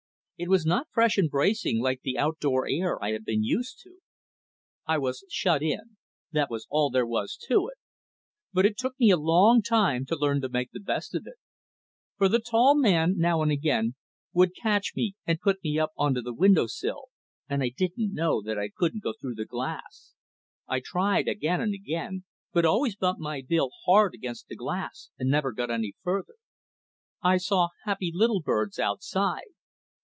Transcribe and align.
It 0.43 0.49
was 0.49 0.65
not 0.65 0.87
fresh 0.91 1.17
and 1.19 1.29
bracing 1.29 1.79
like 1.83 2.01
the 2.01 2.17
out 2.17 2.39
door 2.39 2.65
air 2.67 2.97
I 2.99 3.11
had 3.11 3.23
been 3.23 3.43
used 3.43 3.77
to. 3.83 3.99
I 4.87 4.97
was 4.97 5.23
shut 5.29 5.61
in, 5.61 5.97
that 6.31 6.49
was 6.49 6.65
all 6.71 6.89
there 6.89 7.05
was 7.05 7.37
to 7.47 7.67
it; 7.67 7.77
but 8.51 8.65
it 8.65 8.75
took 8.75 8.99
me 8.99 9.11
a 9.11 9.17
long 9.17 9.61
time 9.61 10.03
to 10.07 10.15
learn 10.15 10.41
to 10.41 10.49
make 10.49 10.71
the 10.71 10.79
best 10.79 11.13
of 11.13 11.27
it. 11.27 11.35
For 12.17 12.27
the 12.27 12.39
tall 12.39 12.75
man, 12.75 13.19
now 13.19 13.43
and 13.43 13.51
again, 13.51 13.93
would 14.33 14.55
catch 14.55 14.93
me 14.95 15.13
and 15.27 15.39
put 15.39 15.63
me 15.63 15.77
up 15.77 15.91
onto 15.95 16.21
the 16.21 16.33
window 16.33 16.65
sill, 16.65 17.09
and 17.47 17.61
I 17.61 17.69
didn't 17.69 18.11
know 18.11 18.41
that 18.41 18.57
I 18.57 18.69
couldn't 18.75 19.03
go 19.03 19.13
through 19.21 19.35
the 19.35 19.45
glass. 19.45 20.15
I 20.67 20.81
tried 20.83 21.27
again 21.27 21.61
and 21.61 21.75
again, 21.75 22.23
but 22.51 22.65
always 22.65 22.95
bumped 22.95 23.21
my 23.21 23.43
bill 23.47 23.69
hard 23.85 24.15
against 24.15 24.47
the 24.47 24.55
glass 24.55 25.11
and 25.19 25.29
never 25.29 25.51
got 25.51 25.69
any 25.69 25.93
further. 26.03 26.37
I 27.21 27.37
saw 27.37 27.67
happy 27.83 28.11
little 28.11 28.41
birds 28.41 28.79
outside. 28.79 29.43